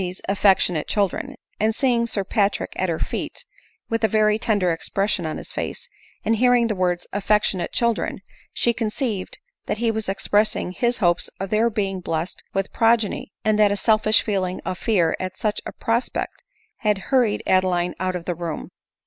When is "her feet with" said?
2.89-4.03